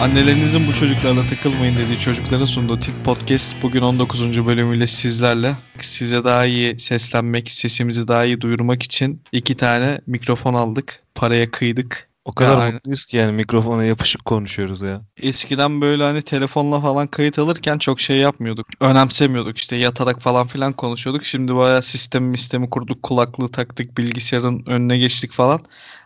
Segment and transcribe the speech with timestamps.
[0.00, 4.46] Annelerinizin bu çocuklarla takılmayın dediği çocukların sunduğu Tilt Podcast bugün 19.
[4.46, 5.56] bölümüyle sizlerle.
[5.80, 11.02] Size daha iyi seslenmek, sesimizi daha iyi duyurmak için iki tane mikrofon aldık.
[11.14, 12.07] Paraya kıydık.
[12.28, 15.00] O kadar Ya, mutluyuz ki yani mikrofona yapışık konuşuyoruz ya.
[15.16, 18.66] Eskiden böyle hani telefonla falan kayıt alırken çok şey yapmıyorduk.
[18.80, 21.24] Önemsemiyorduk işte yatarak falan filan konuşuyorduk.
[21.24, 25.60] Şimdi bayağı sistemi sistemi kurduk, kulaklığı taktık, bilgisayarın önüne geçtik falan.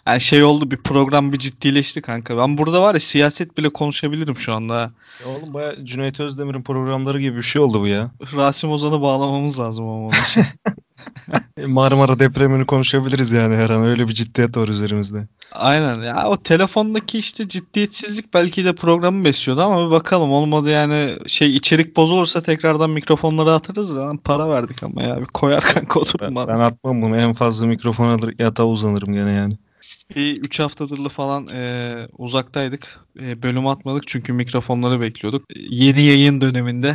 [0.06, 2.36] Yani şey oldu bir program bir ciddileşti kanka.
[2.36, 4.74] Ben burada var ya siyaset bile konuşabilirim şu anda.
[4.74, 8.10] Ya oğlum baya Cüneyt Özdemir'in programları gibi bir şey oldu bu ya.
[8.34, 10.44] Rasim Ozan'ı bağlamamız lazım ama onun için.
[11.66, 13.84] Marmara depremini konuşabiliriz yani her an.
[13.84, 15.28] Öyle bir ciddiyet var üzerimizde.
[15.52, 16.00] Aynen.
[16.00, 20.32] Ya o telefondaki işte ciddiyetsizlik belki de programı besliyordu ama bir bakalım.
[20.32, 25.20] Olmadı yani şey içerik bozulursa tekrardan mikrofonları atarız da lan para verdik ama ya.
[25.20, 27.16] Bir koyar kanka Ben, ben atmam bunu.
[27.16, 29.58] En fazla mikrofon alır yatağa uzanırım gene yani.
[30.16, 33.00] Bir 3 haftadır falan e, uzaktaydık.
[33.20, 35.44] E, bölüm atmadık çünkü mikrofonları bekliyorduk.
[35.70, 36.94] Yeni yayın döneminde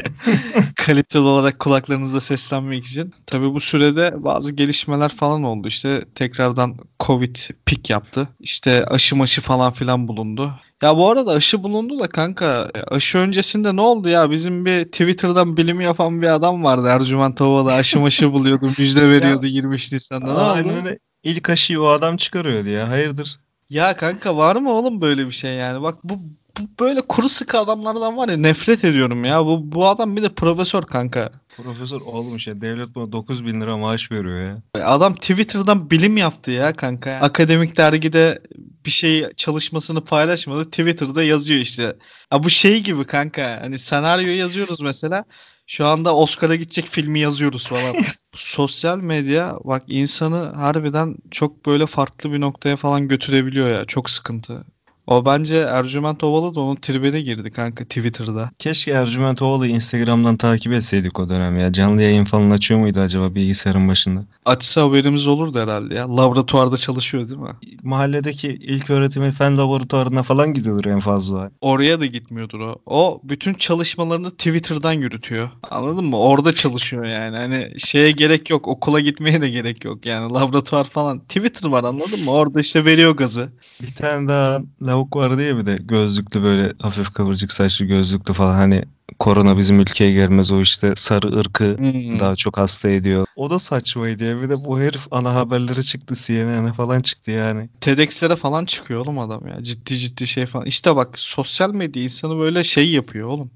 [0.76, 3.14] kaliteli olarak kulaklarınızda seslenmek için.
[3.26, 5.68] Tabii bu sürede bazı gelişmeler falan oldu.
[5.68, 8.28] İşte tekrardan Covid pik yaptı.
[8.40, 10.52] İşte aşı maşı falan filan bulundu.
[10.82, 14.30] Ya bu arada aşı bulundu da kanka aşı öncesinde ne oldu ya?
[14.30, 16.88] Bizim bir Twitter'dan bilimi yapan bir adam vardı.
[16.88, 18.66] Ercüment Ova'da aşı maşı buluyordu.
[18.78, 20.26] Müjde veriyordu 23 Nisan'da.
[20.62, 20.98] Ne oldu?
[21.22, 23.38] İlk aşıyı o adam çıkarıyordu ya hayırdır.
[23.70, 25.82] Ya kanka var mı oğlum böyle bir şey yani?
[25.82, 26.14] Bak bu,
[26.58, 29.46] bu böyle kuru sıkı adamlardan var ya nefret ediyorum ya.
[29.46, 31.30] Bu, bu adam bir de profesör kanka.
[31.56, 34.84] Profesör oğlum şey devlet buna 9 bin lira maaş veriyor ya.
[34.84, 37.10] Adam Twitter'dan bilim yaptı ya kanka.
[37.10, 38.38] Akademik dergide
[38.86, 40.64] bir şey çalışmasını paylaşmadı.
[40.64, 41.96] Twitter'da yazıyor işte.
[42.32, 43.58] Ya bu şey gibi kanka.
[43.62, 45.24] Hani senaryo yazıyoruz mesela.
[45.66, 47.96] Şu anda Oscar'a gidecek filmi yazıyoruz falan.
[48.36, 53.84] Sosyal medya bak insanı harbiden çok böyle farklı bir noktaya falan götürebiliyor ya.
[53.84, 54.64] Çok sıkıntı.
[55.12, 58.50] O bence Ercüment Ovalı da onun tribine girdi kanka Twitter'da.
[58.58, 61.72] Keşke Ercüment Ovalı'yı Instagram'dan takip etseydik o dönem ya.
[61.72, 64.24] Canlı yayın falan açıyor muydu acaba bilgisayarın başında?
[64.44, 66.16] Açsa haberimiz olurdu herhalde ya.
[66.16, 67.50] Laboratuvarda çalışıyor değil mi?
[67.82, 71.50] Mahalledeki ilk öğretim fen laboratuvarına falan gidiyordur en fazla.
[71.60, 72.76] Oraya da gitmiyordur o.
[72.86, 75.50] O bütün çalışmalarını Twitter'dan yürütüyor.
[75.70, 76.18] Anladın mı?
[76.18, 77.36] Orada çalışıyor yani.
[77.36, 78.68] Hani şeye gerek yok.
[78.68, 80.06] Okula gitmeye de gerek yok.
[80.06, 81.18] Yani laboratuvar falan.
[81.20, 82.30] Twitter var anladın mı?
[82.30, 83.52] Orada işte veriyor gazı.
[83.82, 84.60] Bir tane daha
[85.02, 88.84] lavuk var diye bir de gözlüklü böyle hafif kıvırcık saçlı gözlüklü falan hani
[89.18, 92.20] korona bizim ülkeye gelmez o işte sarı ırkı Hmm.
[92.20, 93.26] daha çok hasta ediyor.
[93.36, 97.68] O da saçmaydı ya bir de bu herif ana haberlere çıktı CNN'e falan çıktı yani.
[97.80, 99.62] TEDx'lere falan çıkıyor oğlum adam ya.
[99.62, 100.66] Ciddi ciddi şey falan.
[100.66, 103.50] İşte bak sosyal medya insanı böyle şey yapıyor oğlum.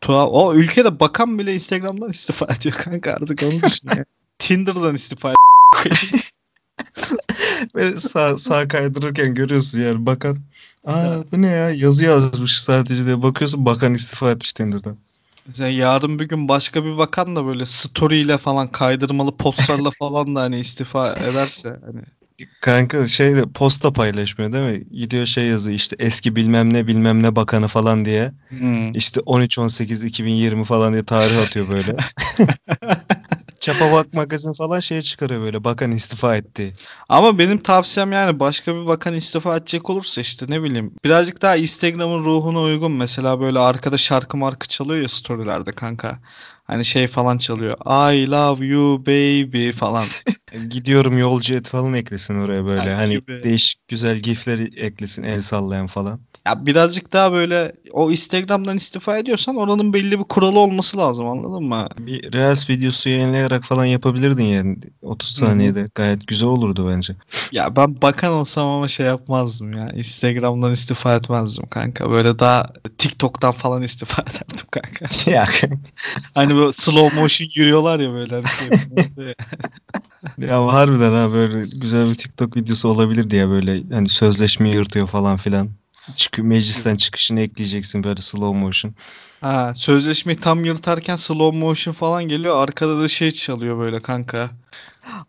[0.00, 0.28] Tuhaf.
[0.32, 4.04] O ülkede bakan bile Instagram'dan istifa ediyor kanka artık onu düşün ya.
[4.38, 6.10] Tinder'dan istifa ediyor.
[7.74, 10.38] Ve sağ, sağ kaydırırken görüyorsun yani bakan
[10.86, 14.96] Aa bu ne ya yazı yazmış sadece diye bakıyorsun bakan istifa etmiş Tinder'dan.
[15.46, 20.36] Mesela yarın bir gün başka bir bakan da böyle story ile falan kaydırmalı postlarla falan
[20.36, 22.00] da hani istifa ederse hani
[22.60, 24.84] Kanka şey de posta paylaşmıyor değil mi?
[24.92, 28.32] Gidiyor şey yazıyor işte eski bilmem ne bilmem ne bakanı falan diye.
[28.94, 31.96] İşte 13-18-2020 falan diye tarih atıyor böyle.
[33.60, 36.74] Çapa Bak magazin falan şey çıkarıyor böyle bakan istifa etti.
[37.08, 41.56] Ama benim tavsiyem yani başka bir bakan istifa edecek olursa işte ne bileyim birazcık daha
[41.56, 46.18] Instagram'ın ruhuna uygun mesela böyle arkada şarkı markı çalıyor ya storylerde kanka.
[46.70, 47.76] Hani şey falan çalıyor.
[48.14, 50.04] I love you baby falan.
[50.70, 52.90] Gidiyorum yolcu et falan eklesin oraya böyle.
[52.94, 53.42] Ha, Hani gibi.
[53.44, 56.20] değişik güzel gifler eklesin el sallayan falan.
[56.46, 61.64] Ya birazcık daha böyle o Instagram'dan istifa ediyorsan oranın belli bir kuralı olması lazım anladın
[61.64, 61.88] mı?
[61.98, 65.48] Bir Reels videosu yayınlayarak falan yapabilirdin yani 30 Hı hı.
[65.48, 65.88] saniyede.
[65.94, 67.16] Gayet güzel olurdu bence.
[67.52, 69.86] Ya ben bakan olsam ama şey yapmazdım ya.
[69.94, 72.10] Instagram'dan istifa etmezdim kanka.
[72.10, 75.30] Böyle daha TikTok'tan falan istifa ederdim kanka.
[75.30, 75.44] ya,
[76.34, 78.34] Hani böyle slow motion yürüyorlar ya böyle.
[78.34, 79.34] Hani şey-
[80.48, 85.36] ya harbiden ha böyle güzel bir TikTok videosu olabilirdi ya böyle hani sözleşme yırtıyor falan
[85.36, 85.68] filan.
[86.16, 88.94] Çıkıyor meclisten çıkışını ekleyeceksin böyle slow motion.
[89.40, 92.56] ha, sözleşmeyi tam yırtarken slow motion falan geliyor.
[92.62, 94.50] Arkada da şey çalıyor böyle kanka.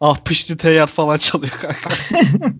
[0.02, 1.90] Ah pişti teyyar falan çalıyor kanka.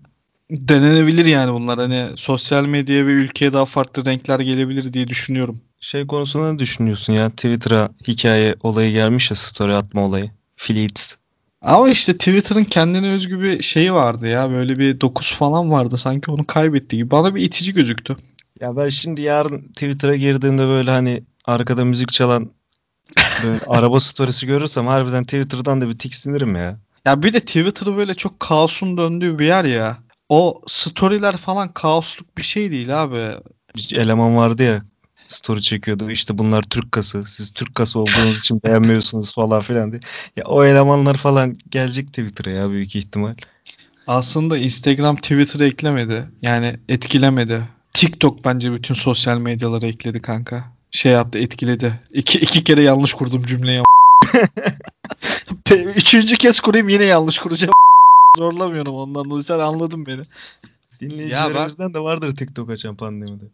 [0.50, 1.78] Denenebilir yani bunlar.
[1.78, 5.60] Hani sosyal medyaya ve ülkeye daha farklı renkler gelebilir diye düşünüyorum.
[5.82, 7.30] Şey konusunda ne düşünüyorsun ya?
[7.30, 10.30] Twitter'a hikaye olayı gelmiş ya story atma olayı.
[10.56, 11.14] Fleets.
[11.62, 14.50] Ama işte Twitter'ın kendine özgü bir şeyi vardı ya.
[14.50, 15.96] Böyle bir dokusu falan vardı.
[15.96, 17.10] Sanki onu kaybetti gibi.
[17.10, 18.16] Bana bir itici gözüktü.
[18.60, 22.50] Ya ben şimdi yarın Twitter'a girdiğimde böyle hani arkada müzik çalan
[23.44, 26.80] böyle araba storiesi görürsem harbiden Twitter'dan da bir tiksinirim ya.
[27.06, 29.98] Ya bir de Twitter böyle çok kaosun döndüğü bir yer ya.
[30.28, 33.34] O storyler falan kaosluk bir şey değil abi.
[33.76, 34.82] Bir eleman vardı ya
[35.34, 36.10] story çekiyordu.
[36.10, 37.24] İşte bunlar Türk kası.
[37.26, 40.00] Siz Türk kası olduğunuz için beğenmiyorsunuz falan filan diye.
[40.36, 43.34] Ya o elemanlar falan gelecek Twitter'a ya büyük ihtimal.
[44.06, 46.28] Aslında Instagram Twitter'ı eklemedi.
[46.42, 47.68] Yani etkilemedi.
[47.92, 50.64] TikTok bence bütün sosyal medyaları ekledi kanka.
[50.90, 52.00] Şey yaptı etkiledi.
[52.12, 53.82] İki, iki kere yanlış kurdum cümleyi.
[55.96, 57.72] Üçüncü kez kurayım yine yanlış kuracağım.
[58.38, 60.22] Zorlamıyorum ondan dolayı sen anladın beni.
[61.00, 63.44] Dinleyicilerimizden de vardır TikTok açan pandemide.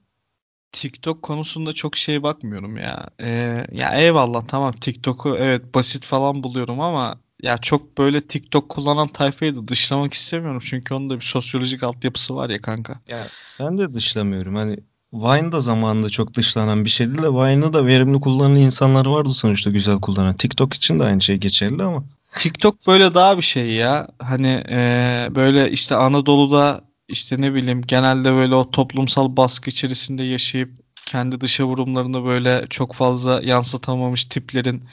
[0.72, 3.06] TikTok konusunda çok şey bakmıyorum ya.
[3.20, 9.08] Ee, ya eyvallah tamam TikTok'u evet basit falan buluyorum ama ya çok böyle TikTok kullanan
[9.08, 10.62] tayfayı da dışlamak istemiyorum.
[10.64, 13.00] Çünkü onun da bir sosyolojik altyapısı var ya kanka.
[13.08, 13.26] Ya
[13.60, 14.54] ben de dışlamıyorum.
[14.54, 14.76] Hani
[15.12, 19.70] Vine da zamanında çok dışlanan bir şeydi de Vine'ı da verimli kullanan insanlar vardı sonuçta
[19.70, 20.34] güzel kullanan.
[20.34, 22.04] TikTok için de aynı şey geçerli ama.
[22.38, 24.08] TikTok böyle daha bir şey ya.
[24.18, 30.70] Hani e, böyle işte Anadolu'da işte ne bileyim genelde böyle o toplumsal baskı içerisinde yaşayıp
[31.06, 34.84] kendi dışa vurumlarını böyle çok fazla yansıtamamış tiplerin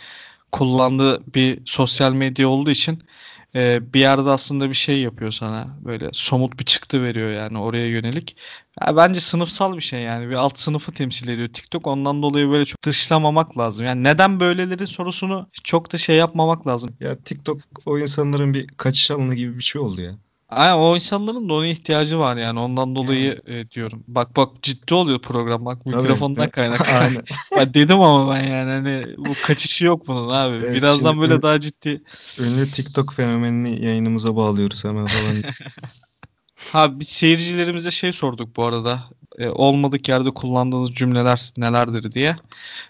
[0.52, 3.04] kullandığı bir sosyal medya olduğu için
[3.56, 5.68] e, bir yerde aslında bir şey yapıyor sana.
[5.86, 8.38] Böyle somut bir çıktı veriyor yani oraya yönelik.
[8.82, 10.30] Ya bence sınıfsal bir şey yani.
[10.30, 11.88] Bir alt sınıfı temsil ediyor TikTok.
[11.88, 13.86] Ondan dolayı böyle çok dışlamamak lazım.
[13.86, 16.98] Yani neden böyleleri sorusunu çok da şey yapmamak lazım.
[17.00, 20.12] Ya TikTok o insanların bir kaçış alanı gibi bir şey oldu ya.
[20.50, 24.04] Aynen o insanların da ona ihtiyacı var yani ondan dolayı e, diyorum.
[24.08, 26.50] Bak bak ciddi oluyor program bak Tabii, mikrofondan.
[26.58, 27.22] Aynen.
[27.58, 30.56] Ben dedim ama ben yani hani bu kaçışı yok bunun abi.
[30.56, 32.04] Evet, Birazdan böyle daha ciddi.
[32.40, 35.36] Ünlü TikTok fenomenini yayınımıza bağlıyoruz hemen falan.
[36.72, 39.04] Ha bir seyircilerimize şey sorduk bu arada.
[39.38, 42.36] E, olmadık yerde kullandığınız cümleler nelerdir diye.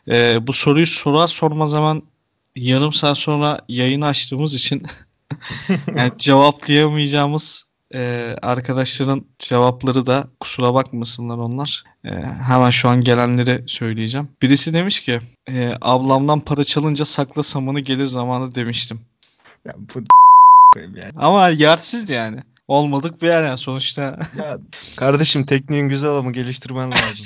[0.09, 2.01] E, bu soruyu sorar sormaz hemen
[2.55, 4.83] yarım saat sonra yayını açtığımız için
[5.95, 11.83] yani cevaplayamayacağımız e, arkadaşların cevapları da kusura bakmasınlar onlar.
[12.05, 12.09] E,
[12.47, 14.29] hemen şu an gelenleri söyleyeceğim.
[14.41, 15.19] Birisi demiş ki
[15.49, 19.01] e, ablamdan para çalınca sakla samanı gelir zamanı demiştim.
[19.65, 19.99] ya bu
[20.79, 21.13] yani.
[21.15, 22.39] Ama yersiz yani.
[22.67, 24.01] Olmadık bir yer yani sonuçta.
[24.37, 24.57] Ya
[24.95, 27.25] kardeşim tekniğin güzel ama geliştirmen lazım.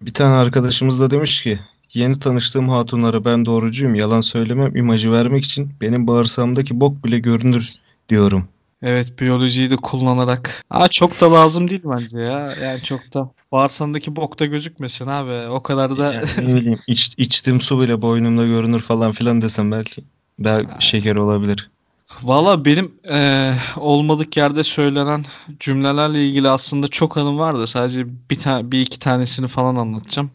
[0.00, 1.58] bir tane arkadaşımız da demiş ki
[1.96, 7.72] yeni tanıştığım hatunlara ben doğrucuyum yalan söylemem imajı vermek için benim bağırsağımdaki bok bile görünür
[8.08, 8.44] diyorum.
[8.82, 10.64] Evet biyolojiyi de kullanarak.
[10.70, 12.52] Aa çok da lazım değil bence ya.
[12.62, 13.30] Yani çok da.
[13.52, 15.50] Bağırsağındaki bok da gözükmesin abi.
[15.50, 19.70] O kadar da Yani ne bileyim iç, içtiğim su bile boynumda görünür falan filan desem
[19.72, 20.04] belki
[20.44, 21.70] daha şeker olabilir.
[22.22, 25.24] Valla benim eee, olmadık yerde söylenen
[25.60, 30.30] cümlelerle ilgili aslında çok anım var da sadece bir tane bir iki tanesini falan anlatacağım.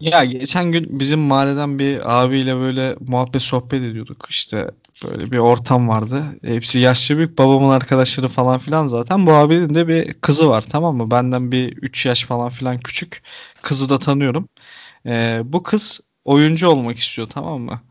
[0.00, 4.26] Ya geçen gün bizim mahalleden bir abiyle böyle muhabbet sohbet ediyorduk.
[4.30, 4.66] İşte
[5.04, 6.24] böyle bir ortam vardı.
[6.44, 9.26] Hepsi yaşlı büyük babamın arkadaşları falan filan zaten.
[9.26, 11.10] Bu abinin de bir kızı var tamam mı?
[11.10, 13.22] Benden bir 3 yaş falan filan küçük.
[13.62, 14.48] Kızı da tanıyorum.
[15.06, 17.82] Eee, bu kız oyuncu olmak istiyor tamam mı?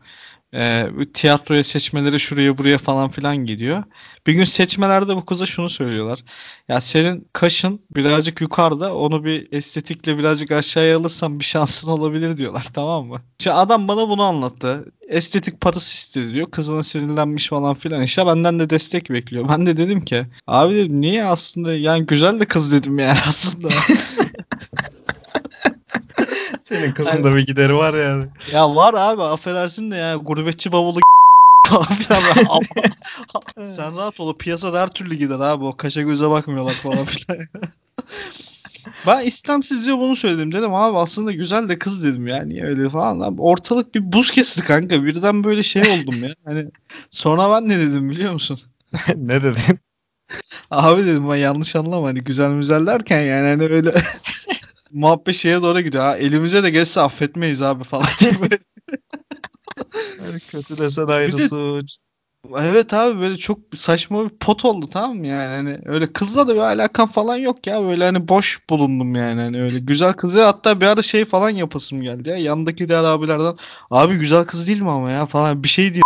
[0.96, 3.84] Bu tiyatroya seçmeleri şuraya buraya falan filan gidiyor.
[4.26, 6.24] Bir gün seçmelerde bu kıza şunu söylüyorlar.
[6.68, 12.66] Ya senin kaşın birazcık yukarıda onu bir estetikle birazcık aşağıya alırsan bir şansın olabilir diyorlar
[12.74, 13.20] tamam mı?
[13.38, 14.84] Şimdi adam bana bunu anlattı.
[15.08, 16.50] Estetik parası istedi diyor.
[16.50, 19.48] Kızına sinirlenmiş falan filan işte benden de destek bekliyor.
[19.48, 23.68] Ben de dedim ki abi dedim niye aslında yani güzel de kız dedim yani aslında.
[26.82, 28.26] Senin kızın da bir gideri var yani.
[28.52, 30.98] Ya var abi affedersin de ya gurbetçi bavulu
[31.66, 32.22] falan filan.
[32.48, 37.38] Ama- Sen rahat ol piyasada her türlü gider abi o kaşa göze bakmıyorlar falan filan.
[39.06, 43.20] ben istemsizce bunu söyledim dedim abi aslında güzel de kız dedim ya niye öyle falan.
[43.20, 46.34] Abi, ortalık bir buz kesti kanka birden böyle şey oldum ya.
[46.44, 46.66] Hani
[47.10, 48.60] sonra ben ne dedim biliyor musun?
[49.16, 49.78] ne dedin?
[50.70, 53.92] Abi dedim ben yanlış anlama hani güzel müzel derken yani hani öyle
[54.92, 56.04] muhabbet şeye doğru gidiyor.
[56.04, 58.06] Ha, elimize de geçse affetmeyiz abi falan.
[58.40, 58.58] böyle.
[60.38, 61.96] Kötü desen ayrı de- suç.
[62.58, 66.54] Evet abi böyle çok saçma bir pot oldu tamam mı yani hani öyle kızla da
[66.54, 70.46] bir alakam falan yok ya böyle hani boş bulundum yani hani öyle güzel kız ya
[70.46, 73.56] hatta bir ara şey falan yapasım geldi ya yandaki diğer abilerden
[73.90, 76.02] abi güzel kız değil mi ama ya falan bir şey diye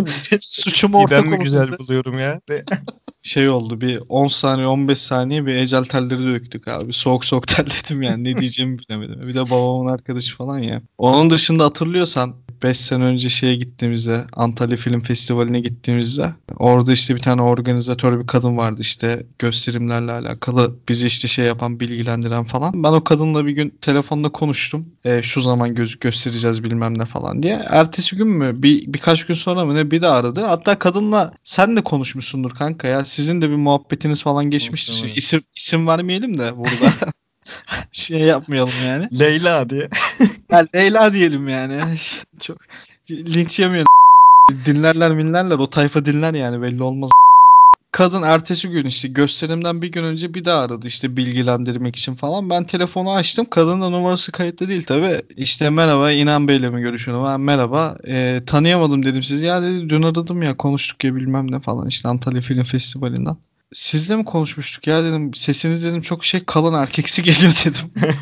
[0.40, 2.40] suçumu İyi, ortak ben mi güzel buluyorum ya?
[3.22, 6.92] Şey oldu bir 10 saniye 15 saniye bir ecel telleri döktük abi.
[6.92, 8.24] Soğuk soğuk terledim yani.
[8.24, 9.28] Ne diyeceğimi bilemedim.
[9.28, 10.82] Bir de babamın arkadaşı falan ya.
[10.98, 17.20] Onun dışında hatırlıyorsan 5 sene önce şeye gittiğimizde Antalya Film Festivali'ne gittiğimizde orada işte bir
[17.20, 22.84] tane organizatör bir kadın vardı işte gösterimlerle alakalı bizi işte şey yapan bilgilendiren falan.
[22.84, 24.86] Ben o kadınla bir gün telefonda konuştum.
[25.04, 27.62] E, şu zaman göz göstereceğiz bilmem ne falan diye.
[27.70, 30.40] Ertesi gün mü bir birkaç gün sonra mı ne bir de aradı.
[30.40, 33.04] Hatta kadınla sen de konuşmuşsundur kanka ya.
[33.04, 34.92] Sizin de bir muhabbetiniz falan geçmiştir.
[34.92, 35.16] Muhtemelen.
[35.16, 37.12] İsim, isim vermeyelim de burada.
[37.92, 39.18] şey yapmayalım yani.
[39.18, 39.88] Leyla diye.
[40.50, 41.80] Ya Leyla diyelim yani.
[42.40, 42.58] Çok
[43.10, 43.86] linç yemeyelim.
[44.66, 47.10] Dinlerler minlerler o tayfa dinler yani belli olmaz.
[47.92, 52.50] Kadın ertesi gün işte gösterimden bir gün önce bir daha aradı işte bilgilendirmek için falan.
[52.50, 53.46] Ben telefonu açtım.
[53.50, 55.22] Kadının da numarası kayıtlı değil tabi.
[55.36, 57.24] İşte merhaba İnan Bey'le mi görüşüyorum?
[57.24, 57.96] Ben merhaba.
[58.08, 59.46] E, tanıyamadım dedim sizi.
[59.46, 63.36] Ya dedi dün aradım ya konuştuk ya bilmem ne falan işte Antalya Film Festivali'nden.
[63.72, 65.34] Sizle mi konuşmuştuk ya dedim.
[65.34, 67.92] Sesiniz dedim çok şey kalın erkeksi geliyor dedim.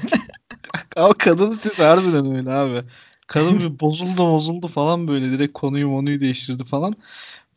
[0.96, 2.82] Ama kadın siz harbiden öyle abi.
[3.26, 6.94] Kadın bir bozuldu bozuldu falan böyle direkt konuyu monuyu değiştirdi falan.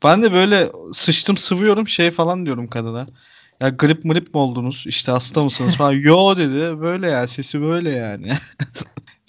[0.04, 3.08] Ben de böyle sıçtım sıvıyorum şey falan diyorum kadına.
[3.62, 4.84] Ya grip mrip mi oldunuz?
[4.88, 5.92] İşte hasta mısınız falan.
[5.94, 6.82] Yo dedi.
[6.82, 8.34] Böyle ya sesi böyle yani.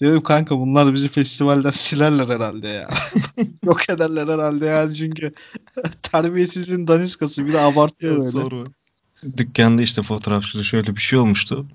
[0.00, 2.88] Dedim kanka bunlar bizi festivalden silerler herhalde ya.
[3.64, 5.35] Yok ederler herhalde yani çünkü
[6.02, 8.31] terbiyesizliğin daniskası bir de abartıyor böyle.
[8.31, 8.64] Soru.
[9.37, 11.67] Dükkanda işte fotoğrafçıda şöyle bir şey olmuştu.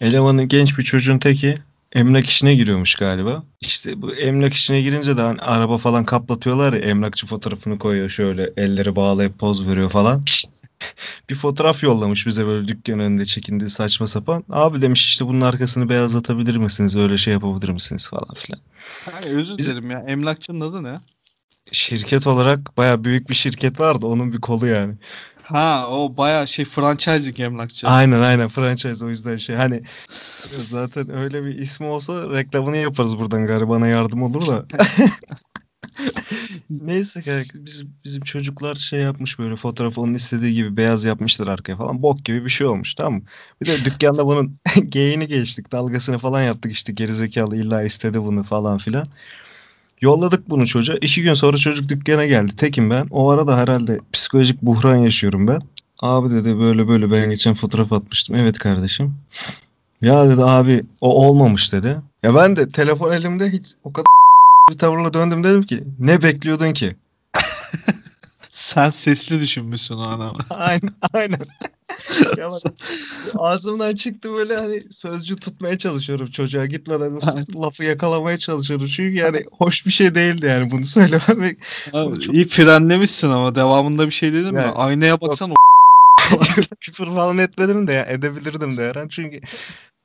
[0.00, 1.54] Elemanın genç bir çocuğun teki
[1.92, 3.42] emlak işine giriyormuş galiba.
[3.60, 8.50] İşte bu emlak işine girince de hani araba falan kaplatıyorlar ya emlakçı fotoğrafını koyuyor şöyle
[8.56, 10.22] elleri bağlayıp poz veriyor falan.
[11.30, 14.44] Bir fotoğraf yollamış bize böyle dükkan önünde çekindi saçma sapan.
[14.50, 16.96] Abi demiş işte bunun arkasını beyazlatabilir misiniz?
[16.96, 18.60] Öyle şey yapabilir misiniz falan filan.
[19.14, 20.04] Yani özür dilerim ya.
[20.08, 20.98] Emlakçının adı ne?
[21.72, 24.06] Şirket olarak baya büyük bir şirket vardı.
[24.06, 24.94] Onun bir kolu yani.
[25.42, 27.88] Ha o baya şey franchising emlakçı.
[27.88, 29.82] Aynen aynen franchise o yüzden şey hani
[30.68, 34.66] zaten öyle bir ismi olsa reklamını yaparız buradan garibana yardım olur da.
[36.70, 41.76] Neyse kanka biz, bizim çocuklar şey yapmış böyle fotoğrafı onun istediği gibi beyaz yapmışlar arkaya
[41.76, 42.02] falan.
[42.02, 43.22] Bok gibi bir şey olmuş tamam mı?
[43.62, 44.58] Bir de dükkanda bunun
[44.88, 49.08] geyini geçtik dalgasını falan yaptık işte gerizekalı illa istedi bunu falan filan.
[50.00, 50.96] Yolladık bunu çocuğa.
[50.96, 52.56] İki gün sonra çocuk dükkana geldi.
[52.56, 53.06] Tekim ben.
[53.10, 55.60] O arada herhalde psikolojik buhran yaşıyorum ben.
[56.02, 58.36] Abi dedi böyle böyle ben geçen fotoğraf atmıştım.
[58.36, 59.14] Evet kardeşim.
[60.02, 61.96] Ya dedi abi o olmamış dedi.
[62.22, 64.06] Ya ben de telefon elimde hiç o kadar
[64.70, 66.96] bir tavırla döndüm dedim ki ne bekliyordun ki?
[68.50, 70.34] Sen sesli düşünmüşsün o an ama.
[70.50, 71.40] aynen aynen.
[72.36, 72.72] ya bak,
[73.34, 77.20] ağzımdan çıktı böyle hani sözcü tutmaya çalışıyorum çocuğa gitmeden
[77.62, 78.86] lafı yakalamaya çalışıyorum.
[78.86, 81.56] Çünkü yani hoş bir şey değildi yani bunu söylemem.
[81.92, 82.34] Abi, çok...
[82.34, 84.72] İyi frenlemişsin ama devamında bir şey dedim yani, mi?
[84.76, 85.54] Aynaya baksan o
[86.80, 89.40] küfür falan etmedim de ya edebilirdim de her an çünkü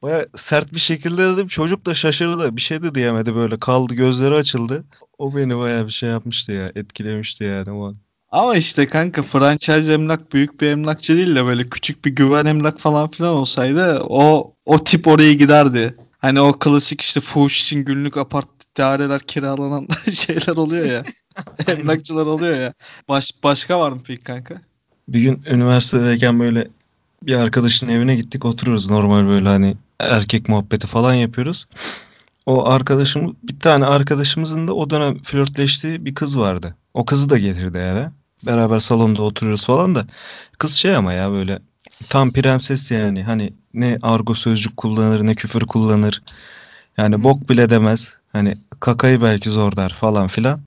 [0.04, 1.48] baya sert bir şekilde dedim.
[1.48, 2.56] Çocuk da şaşırdı.
[2.56, 3.60] Bir şey de diyemedi böyle.
[3.60, 4.84] Kaldı gözleri açıldı.
[5.18, 6.72] O beni baya bir şey yapmıştı ya.
[6.76, 7.98] Etkilemişti yani o an.
[8.30, 12.80] Ama işte kanka franchise emlak büyük bir emlakçı değil de böyle küçük bir güven emlak
[12.80, 15.96] falan filan olsaydı o o tip oraya giderdi.
[16.20, 21.04] Hani o klasik işte fuhuş için günlük apart daireler kiralanan şeyler oluyor ya.
[21.68, 22.74] Emlakçılar oluyor ya.
[23.10, 24.56] Baş, başka var mı peki kanka?
[25.08, 26.68] Bir gün üniversitedeyken böyle
[27.24, 31.68] bir arkadaşın evine gittik oturuyoruz normal böyle hani erkek muhabbeti falan yapıyoruz.
[32.46, 36.76] O arkadaşım bir tane arkadaşımızın da o dönem flörtleştiği bir kız vardı.
[36.94, 38.10] O kızı da getirdi eve.
[38.46, 40.06] Beraber salonda oturuyoruz falan da.
[40.58, 41.60] Kız şey ama ya böyle
[42.10, 43.24] tam prenses yani.
[43.24, 46.22] Hani ne argo sözcük kullanır ne küfür kullanır.
[46.98, 48.14] Yani bok bile demez.
[48.34, 50.60] Hani kakayı belki zor der falan filan.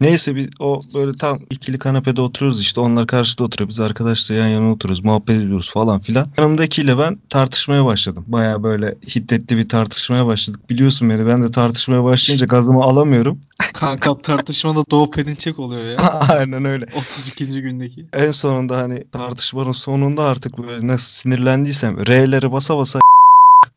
[0.00, 3.68] Neyse biz o böyle tam ikili kanepede oturuyoruz işte onlar karşıda oturuyor.
[3.68, 6.28] Biz arkadaşlar yan yana oturuyoruz muhabbet ediyoruz falan filan.
[6.38, 8.24] Yanımdakiyle ben tartışmaya başladım.
[8.26, 10.70] Baya böyle hiddetli bir tartışmaya başladık.
[10.70, 13.38] Biliyorsun beni ben de tartışmaya başlayınca gazımı alamıyorum.
[13.74, 15.96] Kanka tartışmada Doğu Perinçek oluyor ya.
[16.28, 16.86] Aynen öyle.
[16.96, 17.62] 32.
[17.62, 18.06] gündeki.
[18.12, 23.00] En sonunda hani tartışmanın sonunda artık böyle nasıl sinirlendiysem R'leri basa basa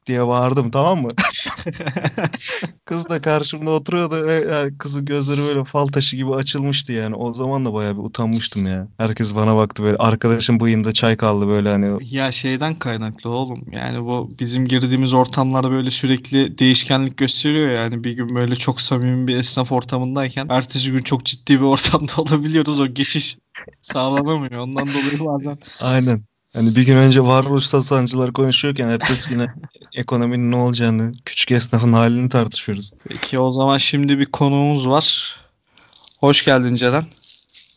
[0.07, 1.09] diye bağırdım tamam mı?
[2.85, 4.27] Kız da karşımda oturuyordu.
[4.27, 7.15] ve Yani kızın gözleri böyle fal taşı gibi açılmıştı yani.
[7.15, 8.87] O zaman da bayağı bir utanmıştım ya.
[8.97, 9.97] Herkes bana baktı böyle.
[9.97, 12.15] Arkadaşım bıyığında çay kaldı böyle hani.
[12.15, 13.63] Ya şeyden kaynaklı oğlum.
[13.71, 18.03] Yani bu bizim girdiğimiz ortamlarda böyle sürekli değişkenlik gösteriyor yani.
[18.03, 22.79] Bir gün böyle çok samimi bir esnaf ortamındayken ertesi gün çok ciddi bir ortamda olabiliyoruz.
[22.79, 23.37] O geçiş
[23.81, 24.61] sağlanamıyor.
[24.61, 25.57] Ondan dolayı bazen.
[25.81, 26.30] Aynen.
[26.53, 29.53] Hani bir gün önce varoluşsal sancılar konuşuyorken ertesi güne
[29.95, 32.91] ekonominin ne olacağını, küçük esnafın halini tartışıyoruz.
[33.09, 35.35] Peki o zaman şimdi bir konuğumuz var.
[36.19, 37.05] Hoş geldin Ceren.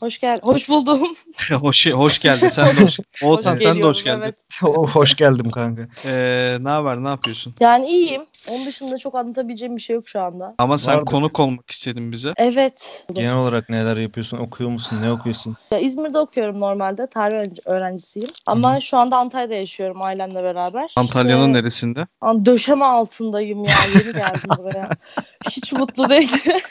[0.04, 0.40] Hoş gel.
[0.42, 1.16] Hoş buldum.
[1.60, 2.48] hoş hoş geldin.
[2.48, 2.98] Sen de hoş.
[3.22, 4.22] Oğuzhan sen de hoş geldin.
[4.22, 4.36] Evet.
[4.94, 5.82] hoş geldim kanka.
[6.06, 7.04] Ee, ne haber?
[7.04, 7.54] Ne yapıyorsun?
[7.60, 8.22] Yani iyiyim.
[8.48, 10.54] Onun dışında çok anlatabileceğim bir şey yok şu anda.
[10.58, 11.04] Ama sen Vardı.
[11.04, 12.32] konuk olmak istedin bize.
[12.36, 13.04] Evet.
[13.12, 14.38] Genel olarak neler yapıyorsun?
[14.38, 14.98] Okuyor musun?
[15.02, 15.56] Ne okuyorsun?
[15.72, 17.06] Ya İzmir'de okuyorum normalde.
[17.06, 18.28] Tarih öğrencisiyim.
[18.46, 18.82] Ama Hı-hı.
[18.82, 20.92] şu anda Antalya'da yaşıyorum ailemle beraber.
[20.96, 22.06] Antalya'nın işte, neresinde?
[22.44, 23.74] Döşeme altındayım ya.
[23.94, 24.88] Yeni geldim buraya.
[25.50, 26.62] Hiç mutlu değildi.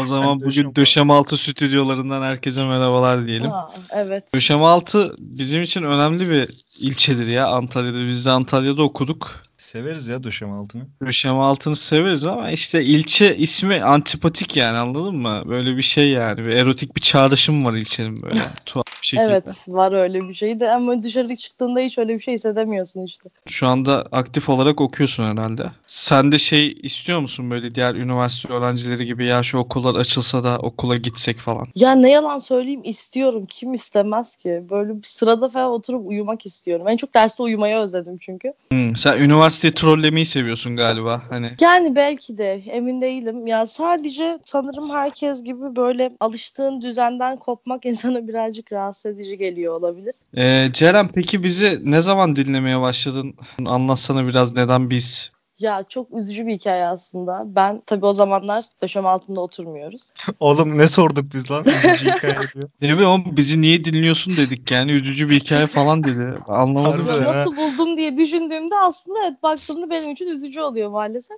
[0.00, 3.50] O zaman bugün Döşemaltı stüdyolarından herkese merhabalar diyelim.
[3.50, 4.34] Ha, evet.
[4.34, 6.48] Döşemaltı bizim için önemli bir
[6.78, 8.06] ilçedir ya Antalya'da.
[8.06, 9.46] Biz de Antalya'da okuduk.
[9.56, 10.82] Severiz ya döşeme altını.
[11.06, 15.42] Döşeme altını severiz ama işte ilçe ismi antipatik yani anladın mı?
[15.46, 16.38] Böyle bir şey yani.
[16.38, 18.38] Bir erotik bir çağrışım var ilçenin böyle
[19.06, 19.32] bir şekilde.
[19.32, 23.28] Evet var öyle bir şey de ama dışarı çıktığında hiç öyle bir şey hissedemiyorsun işte.
[23.48, 25.66] Şu anda aktif olarak okuyorsun herhalde.
[25.86, 30.58] Sen de şey istiyor musun böyle diğer üniversite öğrencileri gibi ya şu okullar açılsa da
[30.58, 31.66] okula gitsek falan?
[31.74, 33.44] Ya ne yalan söyleyeyim istiyorum.
[33.48, 34.62] Kim istemez ki?
[34.70, 36.88] Böyle bir sırada falan oturup uyumak istiyorum.
[36.88, 38.52] En çok derste uyumayı özledim çünkü.
[38.70, 41.50] Hmm, sen üniversite trollemeyi seviyorsun galiba hani.
[41.60, 43.46] Yani belki de emin değilim.
[43.46, 50.14] Ya sadece sanırım herkes gibi böyle alıştığın düzenden kopmak insana birazcık rahatsız edici geliyor olabilir.
[50.36, 53.34] Ee, Ceren peki bizi ne zaman dinlemeye başladın?
[53.66, 55.36] Anlatsana biraz neden biz?
[55.58, 57.42] Ya çok üzücü bir hikaye aslında.
[57.46, 60.08] Ben tabii o zamanlar döşem altında oturmuyoruz.
[60.40, 61.64] Oğlum ne sorduk biz lan?
[61.66, 62.70] Üzücü hikaye diyor.
[62.80, 66.34] Ne bileyim oğlum bizi niye dinliyorsun dedik yani üzücü bir hikaye falan dedi.
[66.48, 67.06] Anlamadım.
[67.06, 67.38] Harbiden Ya ha.
[67.38, 71.36] nasıl buldum diye düşündüğümde aslında evet baktığımda benim için üzücü oluyor maalesef.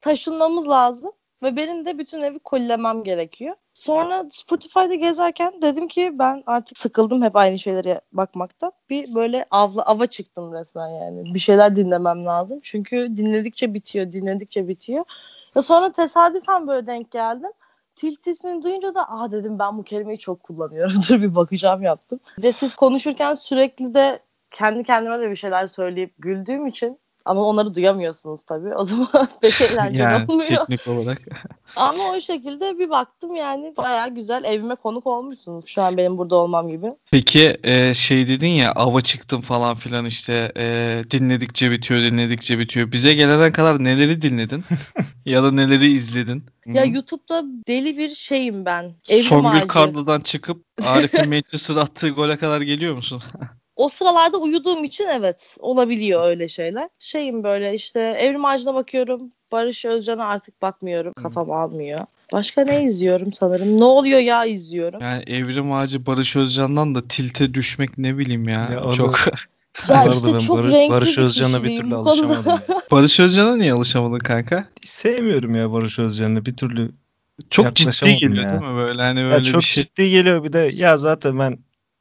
[0.00, 1.10] Taşınmamız lazım
[1.42, 3.54] ve benim de bütün evi kolilemem gerekiyor.
[3.74, 8.72] Sonra Spotify'da gezerken dedim ki ben artık sıkıldım hep aynı şeylere bakmaktan.
[8.90, 11.34] Bir böyle avla ava çıktım resmen yani.
[11.34, 12.60] Bir şeyler dinlemem lazım.
[12.62, 15.04] Çünkü dinledikçe bitiyor, dinledikçe bitiyor.
[15.54, 17.50] Ya sonra tesadüfen böyle denk geldim.
[17.96, 21.00] Tilt ismini duyunca da aa dedim ben bu kelimeyi çok kullanıyorum.
[21.08, 22.20] Dur bir bakacağım yaptım.
[22.38, 24.20] Bir de siz konuşurken sürekli de
[24.50, 26.98] kendi kendime de bir şeyler söyleyip güldüğüm için
[27.30, 28.74] ama onları duyamıyorsunuz tabii.
[28.74, 29.08] O zaman
[29.42, 30.48] pek eğlenceli Yani olmuyor.
[30.48, 31.18] teknik olarak.
[31.76, 35.66] Ama o şekilde bir baktım yani bayağı güzel evime konuk olmuşsunuz.
[35.66, 36.86] Şu an benim burada olmam gibi.
[37.10, 42.92] Peki e, şey dedin ya ava çıktım falan filan işte e, dinledikçe bitiyor dinledikçe bitiyor.
[42.92, 44.64] Bize gelene kadar neleri dinledin?
[45.26, 46.44] ya da neleri izledin?
[46.66, 48.94] Ya YouTube'da deli bir şeyim ben.
[49.08, 49.68] Evrim Songül.
[49.68, 53.22] Karlı'dan çıkıp Arif'in Manchester attığı gole kadar geliyor musun?
[53.80, 56.88] O sıralarda uyuduğum için evet olabiliyor öyle şeyler.
[56.98, 59.30] Şeyim böyle işte Evrim Ağacı'na bakıyorum.
[59.52, 61.12] Barış Özcan'a artık bakmıyorum.
[61.12, 62.00] Kafam almıyor.
[62.32, 63.80] Başka ne izliyorum sanırım?
[63.80, 65.00] Ne oluyor ya izliyorum.
[65.00, 68.70] Yani Evrim Ağacı Barış Özcan'dan da tilte düşmek ne bileyim ya.
[68.72, 69.18] Ya Çok.
[69.88, 72.46] Ya Bu işte ben çok Barış, renkli Barış bir Özcan'la bir türlü alışamadım.
[72.46, 72.62] ya.
[72.90, 74.68] Barış Özcan'a niye alışamadın kanka?
[74.82, 76.90] Sevmiyorum ya Barış Özcan'ı bir türlü.
[77.50, 78.50] Çok ciddi geliyor ya.
[78.50, 79.84] değil mi böyle hani Ya böyle çok bir şey.
[79.84, 81.58] ciddi geliyor bir de ya zaten ben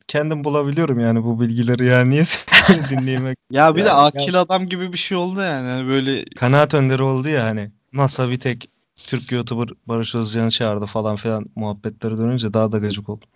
[0.09, 2.23] kendim bulabiliyorum yani bu bilgileri ya niye
[2.89, 3.35] dinleyeyim?
[3.51, 5.67] Ya bir de Ya- akil adam gibi bir şey oldu yani.
[5.69, 7.71] Hani böyle Kanaat önderi oldu ya hani.
[7.93, 13.09] NASA bir tek Türk YouTuber Barış Özcan'ı çağırdı falan filan muhabbetleri dönünce daha da gıcık
[13.09, 13.29] oldum.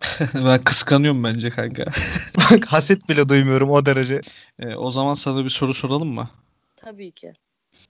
[0.34, 1.84] ben kıskanıyorum bence kanka.
[2.38, 4.20] Bak haset bile duymuyorum o derece.
[4.58, 6.28] E, o zaman sana bir soru soralım mı?
[6.76, 7.32] Tabii ki.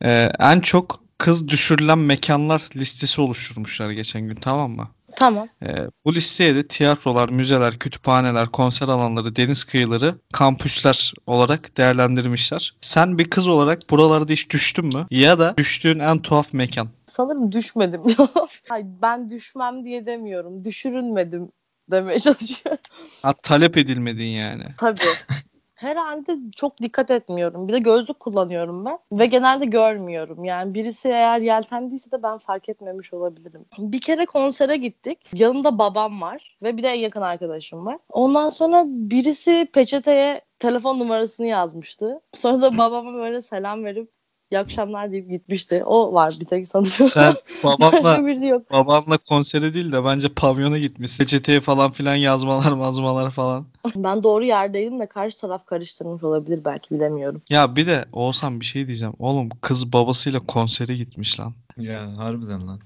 [0.04, 4.88] E, en çok kız düşürülen mekanlar listesi oluşturmuşlar geçen gün tamam mı?
[5.16, 5.48] Tamam.
[5.62, 5.68] E,
[6.04, 12.74] bu listeye de tiyatrolar, müzeler, kütüphaneler, konser alanları, deniz kıyıları, kampüsler olarak değerlendirmişler.
[12.80, 15.06] Sen bir kız olarak buralarda hiç düştün mü?
[15.10, 16.88] Ya da düştüğün en tuhaf mekan.
[17.08, 18.02] Sanırım düşmedim.
[18.68, 20.64] Hayır, ben düşmem diye demiyorum.
[20.64, 21.52] Düşürülmedim
[21.90, 22.82] demeye çalışıyorum.
[23.22, 24.64] Ha, talep edilmedin yani.
[24.78, 24.98] Tabii.
[25.80, 27.68] Herhalde çok dikkat etmiyorum.
[27.68, 30.44] Bir de gözlük kullanıyorum ben ve genelde görmüyorum.
[30.44, 33.64] Yani birisi eğer yeltendiyse de ben fark etmemiş olabilirim.
[33.78, 35.18] Bir kere konsere gittik.
[35.34, 37.98] Yanında babam var ve bir de en yakın arkadaşım var.
[38.08, 42.20] Ondan sonra birisi peçeteye telefon numarasını yazmıştı.
[42.34, 44.10] Sonra da babama böyle selam verip
[44.50, 45.82] iyi akşamlar deyip gitmişti.
[45.84, 46.90] O var bir tek sanırım.
[46.90, 47.34] Sen
[47.64, 48.72] babanla yok.
[48.72, 51.24] babanla konsere değil de bence pavyona gitmişsin.
[51.24, 53.66] Peçeteye falan filan yazmalar mazmalar falan.
[53.96, 57.42] Ben doğru yerdeydim de karşı taraf karıştırmış olabilir belki bilemiyorum.
[57.48, 59.14] Ya bir de Oğuzhan bir şey diyeceğim.
[59.18, 61.52] Oğlum kız babasıyla konsere gitmiş lan.
[61.76, 62.78] Ya harbiden lan.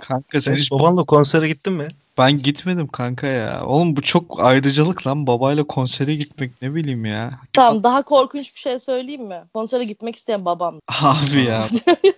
[0.00, 1.88] Kanka sen Sen hiç babanla konsere gittin mi?
[2.18, 3.64] Ben gitmedim kanka ya.
[3.66, 5.26] Oğlum bu çok ayrıcalık lan.
[5.26, 7.30] Babayla konsere gitmek ne bileyim ya.
[7.52, 9.42] Tamam daha korkunç bir şey söyleyeyim mi?
[9.54, 10.80] Konsere gitmek isteyen babam.
[11.02, 11.68] Abi ya.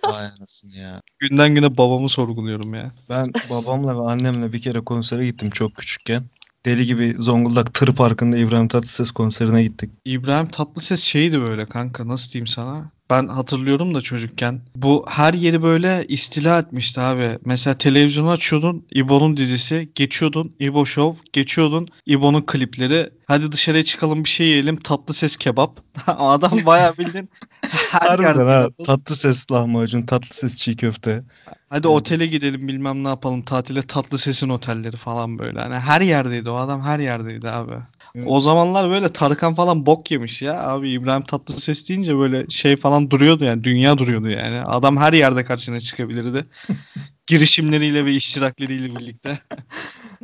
[0.03, 1.01] Vay anasını ya.
[1.19, 2.91] Günden güne babamı sorguluyorum ya.
[3.09, 6.23] Ben babamla ve annemle bir kere konsere gittim çok küçükken.
[6.65, 9.89] Deli gibi Zonguldak Tır Parkı'nda İbrahim Tatlıses konserine gittik.
[10.05, 12.91] İbrahim Tatlıses şeydi böyle kanka nasıl diyeyim sana?
[13.09, 14.61] Ben hatırlıyorum da çocukken.
[14.75, 17.39] Bu her yeri böyle istila etmişti abi.
[17.45, 19.89] Mesela televizyonu açıyordun İbo'nun dizisi.
[19.95, 21.23] Geçiyordun İbo Show.
[21.33, 23.09] Geçiyordun İbo'nun klipleri.
[23.27, 24.77] Hadi dışarıya çıkalım bir şey yiyelim.
[24.77, 25.79] Tatlı ses kebap.
[26.07, 27.29] Adam bayağı bildin.
[27.91, 28.67] Harbiden ha.
[28.85, 31.23] Tatlı ses lahmacun, tatlı ses çiğ köfte.
[31.69, 33.41] Hadi otele gidelim bilmem ne yapalım.
[33.41, 35.59] Tatile tatlı sesin otelleri falan böyle.
[35.59, 37.73] Hani her yerdeydi o adam her yerdeydi abi.
[38.15, 38.25] Evet.
[38.29, 40.67] O zamanlar böyle Tarkan falan bok yemiş ya.
[40.67, 43.63] Abi İbrahim Tatlıses deyince böyle şey falan duruyordu yani.
[43.63, 44.61] Dünya duruyordu yani.
[44.61, 46.45] Adam her yerde karşına çıkabilirdi.
[47.27, 49.39] Girişimleriyle ve iştirakleriyle birlikte.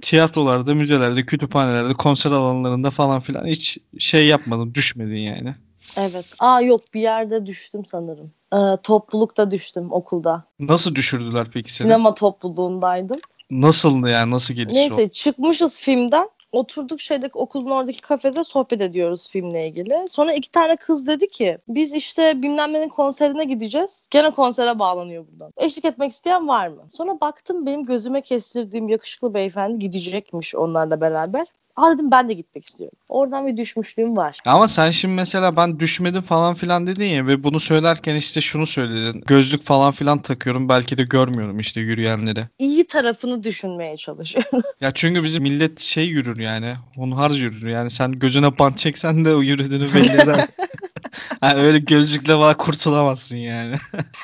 [0.02, 5.56] Tiyatrolarda, müzelerde, kütüphanelerde, konser alanlarında falan filan hiç şey yapmadın, düşmedin yani.
[5.98, 6.26] Evet.
[6.40, 8.32] Aa yok bir yerde düştüm sanırım.
[8.54, 10.44] Ee, toplulukta düştüm okulda.
[10.60, 11.86] Nasıl düşürdüler peki seni?
[11.86, 13.20] Sinema topluluğundaydım.
[13.52, 14.32] Nasıldı yani?
[14.32, 15.10] Nasıl gelişti Neyse o?
[15.10, 16.30] çıkmışız filmden.
[16.52, 20.08] Oturduk şeydeki okulun oradaki kafede sohbet ediyoruz filmle ilgili.
[20.08, 24.08] Sonra iki tane kız dedi ki biz işte bilmem nenin konserine gideceğiz.
[24.12, 25.54] Gene konsere bağlanıyor buradan.
[25.58, 26.88] Eşlik etmek isteyen var mı?
[26.90, 31.48] Sonra baktım benim gözüme kestirdiğim yakışıklı beyefendi gidecekmiş onlarla beraber.
[31.76, 32.98] Aa dedim ben de gitmek istiyorum.
[33.10, 34.38] Oradan bir düşmüşlüğüm var.
[34.46, 38.68] Ama sen şimdi mesela ben düşmedim falan filan dedin ya ve bunu söylerken işte şunu
[38.68, 39.24] söyledin.
[39.28, 42.46] Gözlük falan filan takıyorum belki de görmüyorum işte yürüyenleri.
[42.60, 44.62] İyi tarafını düşünmeye çalışıyorum.
[44.82, 46.74] ya çünkü bizim millet şey yürür yani.
[46.96, 50.48] Hunhar yürür yani sen gözüne bant çeksen de o yürüdüğünü belli eder.
[51.42, 53.76] yani öyle gözlükle falan kurtulamazsın yani.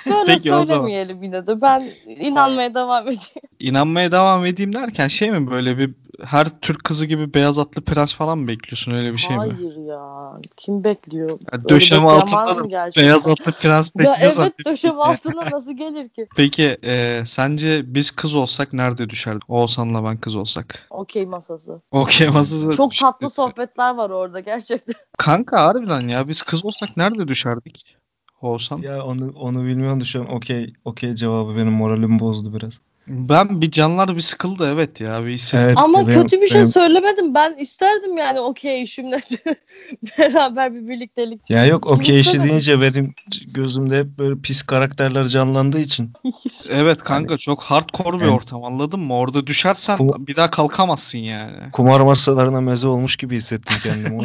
[0.06, 1.62] Böyle Peki, söylemeyelim yine de.
[1.62, 3.22] Ben inanmaya devam edeyim.
[3.60, 8.14] İnanmaya devam edeyim derken şey mi böyle bir her Türk kızı gibi beyaz atlı prens
[8.14, 9.58] falan mı bekliyorsun öyle bir şey Hayır mi?
[9.58, 10.32] Hayır ya.
[10.58, 11.40] Kim bekliyor?
[11.54, 14.44] Yani döşeme altında da beyaz atlı prens bekliyorsan.
[14.44, 16.28] Ya evet döşeme altında nasıl gelir ki?
[16.36, 19.50] Peki e, sence biz kız olsak nerede düşerdik?
[19.50, 20.88] Oğuzhan'la ben kız olsak.
[20.90, 21.82] Okey masası.
[21.92, 22.72] Okey masası.
[22.72, 24.96] Çok tatlı sohbetler var orada gerçekten.
[25.18, 27.98] Kanka harbiden ya biz kız olsak nerede düşerdik?
[28.42, 28.82] Oğuzhan.
[28.82, 32.82] Ya onu onu bilmiyorum da şu an okey okey cevabı benim moralimi bozdu biraz.
[33.08, 35.26] Ben bir canlar bir sıkıldı evet ya.
[35.26, 36.72] Bir evet, Ama benim, kötü bir şey benim...
[36.72, 37.34] söylemedim.
[37.34, 39.22] Ben isterdim yani okey işimle
[40.18, 41.50] beraber bir birliktelik.
[41.50, 43.14] Ya yok okey işi deyince benim
[43.48, 46.14] gözümde hep böyle pis karakterler canlandığı için.
[46.70, 49.16] evet kanka yani, çok hardcore bir yani, ortam anladın mı?
[49.16, 51.72] Orada düşersen kum, bir daha kalkamazsın yani.
[51.72, 54.24] Kumar masalarına meze olmuş gibi hissettim kendimi.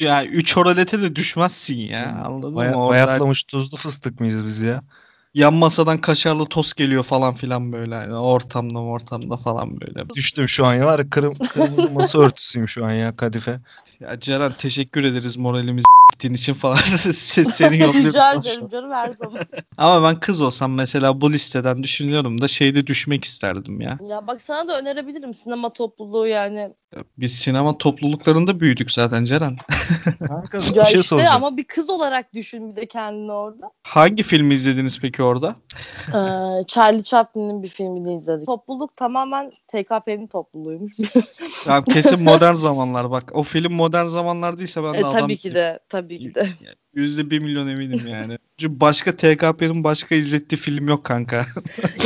[0.00, 2.88] ya 3 oralete de düşmezsin ya anladın Baya, mı?
[2.88, 4.82] Bayatlamış tuzlu fıstık mıyız biz ya?
[5.34, 7.94] Yan masadan kaşarlı tost geliyor falan filan böyle.
[7.94, 10.08] Yani ortamda ortamda falan böyle.
[10.08, 13.60] Düştüm şu an ya var kırm kırmızı masa örtüsüyüm şu an ya kadife.
[14.00, 16.76] Ya Ceren teşekkür ederiz moralimiz gittiğin için falan.
[17.12, 18.14] Seni yolluyoruz.
[18.14, 19.40] Rica ederim canım her zaman.
[19.76, 23.98] Ama ben kız olsam mesela bu listeden düşünüyorum da şeyde düşmek isterdim ya.
[24.08, 26.72] Ya bak sana da önerebilirim sinema topluluğu yani.
[27.18, 29.56] Biz sinema topluluklarında büyüdük zaten Ceren.
[30.28, 31.44] Kanka, ya bir şey işte soracağım.
[31.44, 33.70] ama bir kız olarak düşün bir de kendini orada.
[33.82, 35.56] Hangi filmi izlediniz peki orada?
[36.08, 38.46] Ee, Charlie Chaplin'in bir filmini izledik.
[38.46, 40.92] Topluluk tamamen TKP'nin topluluğuymuş.
[41.66, 43.30] ya kesin modern zamanlar bak.
[43.34, 45.20] O film modern zamanlardıysa ben de e, adam...
[45.20, 45.78] Tabii ki de.
[45.88, 46.48] Tabii ki de.
[46.94, 48.38] Yüzde bir milyon eminim yani.
[48.58, 51.46] Çünkü başka TKP'nin başka izlettiği film yok kanka.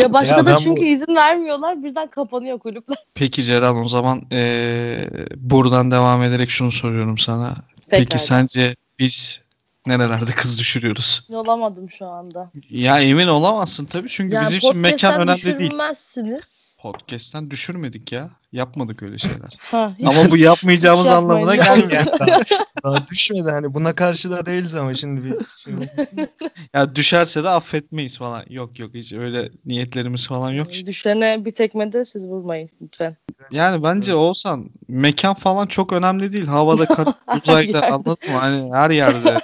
[0.00, 0.84] ya başka ya da çünkü bu...
[0.84, 2.98] izin vermiyorlar birden kapanıyor kulüpler.
[3.14, 7.54] Peki Ceren o zaman ee, buradan devam ederek şunu soruyorum sana.
[7.90, 8.04] Pekala.
[8.04, 9.40] Peki sence biz
[9.86, 11.28] nerelerde kız düşürüyoruz?
[11.32, 12.50] Olamadım şu anda.
[12.70, 15.58] Ya emin olamazsın tabii çünkü yani bizim için mekan önemli değil.
[15.58, 16.66] düşürmezsiniz.
[16.80, 18.30] Podcast'ten düşürmedik ya.
[18.52, 19.56] Yapmadık öyle şeyler.
[19.70, 22.04] Ha, ama bu yapmayacağımız anlamına gelmiyor.
[22.84, 25.74] Daha düşmedi hani buna karşı da değiliz ama şimdi bir şey
[26.74, 28.44] Ya düşerse de affetmeyiz falan.
[28.48, 30.68] Yok yok hiç öyle niyetlerimiz falan yok.
[30.86, 33.16] Düşene bir tekme de siz vurmayın lütfen.
[33.50, 36.46] Yani bence olsan mekan falan çok önemli değil.
[36.46, 37.06] Havada kar
[37.36, 37.86] uzayda yani.
[37.94, 38.38] anladın mı?
[38.38, 39.40] Hani her yerde.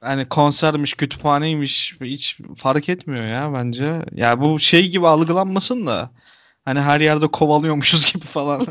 [0.00, 4.02] hani konsermiş, kütüphaneymiş hiç fark etmiyor ya bence.
[4.14, 6.10] Ya bu şey gibi algılanmasın da
[6.64, 8.66] Hani her yerde kovalıyormuşuz gibi falan.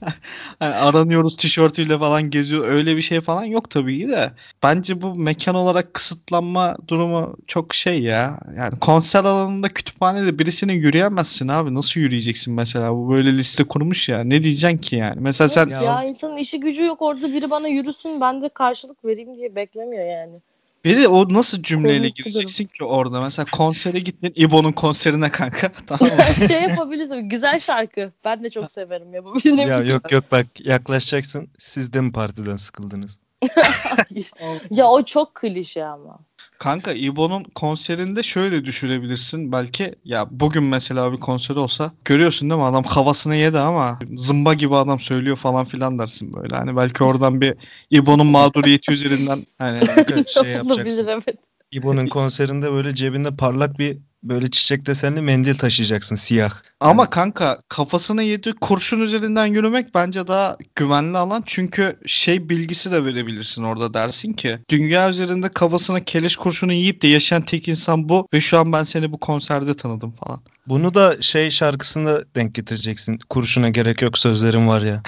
[0.58, 2.68] hani aranıyoruz tişörtüyle falan geziyor.
[2.68, 4.32] Öyle bir şey falan yok tabii de.
[4.62, 8.40] Bence bu mekan olarak kısıtlanma durumu çok şey ya.
[8.56, 11.74] Yani konser alanında kütüphanede birisine yürüyemezsin abi.
[11.74, 12.94] Nasıl yürüyeceksin mesela?
[12.94, 14.24] Bu böyle liste kurmuş ya.
[14.24, 15.20] Ne diyeceksin ki yani?
[15.20, 15.68] Mesela sen...
[15.68, 19.54] Ya, ya insanın işi gücü yok orada biri bana yürüsün ben de karşılık vereyim diye
[19.54, 20.40] beklemiyor yani.
[20.86, 23.20] Bir de o nasıl cümleyle Komik gireceksin ki orada?
[23.20, 25.72] Mesela konsere gittin İbo'nun konserine kanka.
[25.86, 26.48] Tamam mı?
[26.48, 27.10] şey yapabiliriz.
[27.22, 28.12] Güzel şarkı.
[28.24, 29.22] Ben de çok severim ya.
[29.66, 31.48] ya yok yok bak yaklaşacaksın.
[31.58, 33.18] Siz de mi partiden sıkıldınız?
[34.70, 36.18] ya o çok klişe ama.
[36.58, 39.94] Kanka İbo'nun konserinde şöyle düşürebilirsin belki.
[40.04, 44.76] Ya bugün mesela bir konser olsa görüyorsun değil mi adam havasını yedi ama zımba gibi
[44.76, 46.56] adam söylüyor falan filan dersin böyle.
[46.56, 47.54] Hani belki oradan bir
[47.90, 50.70] İbo'nun mağduriyeti üzerinden hani şey yapacaksın.
[50.70, 51.38] Olabilir evet.
[51.70, 56.50] İbo'nun konserinde böyle cebinde parlak bir böyle çiçek desenli mendil taşıyacaksın siyah.
[56.80, 61.42] Ama kanka kafasına yedi kurşun üzerinden yürümek bence daha güvenli alan.
[61.46, 67.08] Çünkü şey bilgisi de verebilirsin orada dersin ki dünya üzerinde kafasına keleş kurşunu yiyip de
[67.08, 70.42] yaşayan tek insan bu ve şu an ben seni bu konserde tanıdım falan.
[70.66, 73.18] Bunu da şey şarkısında denk getireceksin.
[73.28, 75.02] Kurşuna gerek yok sözlerim var ya.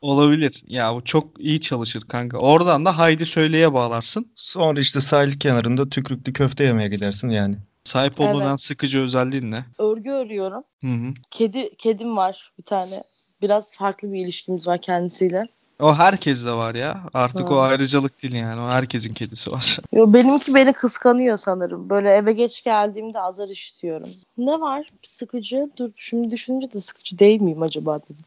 [0.00, 0.62] Olabilir.
[0.66, 2.38] Ya bu çok iyi çalışır kanka.
[2.38, 4.26] Oradan da Haydi Söyle'ye bağlarsın.
[4.34, 7.56] Sonra işte sahil kenarında tükrüklü köfte yemeye gidersin yani.
[7.84, 8.50] Sahip olduğun Evet.
[8.50, 9.64] en sıkıcı özelliğin ne?
[9.78, 10.62] Örgü örüyorum.
[10.80, 11.14] Hı hı.
[11.30, 13.02] Kedi kedim var bir tane.
[13.42, 15.46] Biraz farklı bir ilişkimiz var kendisiyle.
[15.80, 17.00] O herkes de var ya.
[17.14, 17.54] Artık Ha.
[17.54, 18.60] o ayrıcalık değil yani.
[18.60, 19.78] O herkesin kedisi var.
[19.92, 21.90] Yo benimki beni kıskanıyor sanırım.
[21.90, 24.10] Böyle eve geç geldiğimde azar işitiyorum.
[24.38, 25.70] Ne var sıkıcı?
[25.76, 28.24] Dur şimdi düşününce de sıkıcı değil miyim acaba dedim.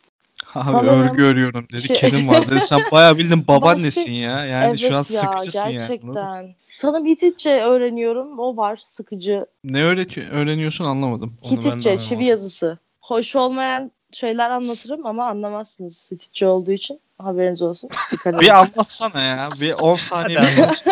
[0.56, 1.82] Abi Sanırım örgü örüyorum dedi.
[1.82, 2.62] şey- Kedim var dedi.
[2.62, 4.46] Sen bayağı bildin babaannesin ya.
[4.46, 5.78] Yani şu an sıkıcısın yani.
[5.78, 6.56] gerçekten.
[6.74, 8.40] Sana Hititçe öğreniyorum.
[8.40, 9.46] O var sıkıcı.
[9.64, 11.34] Ne öğretiyor, öğreniyorsun anlamadım.
[11.42, 12.78] Onu Hititçe çivi yazısı.
[13.02, 17.00] Hoş olmayan şeyler anlatırım ama anlamazsınız Hititçe olduğu için.
[17.24, 17.90] Haberiniz olsun.
[18.12, 18.42] Dikkat.
[18.42, 19.50] Bir anlatsana ya.
[19.62, 20.40] Bir 10 saniye.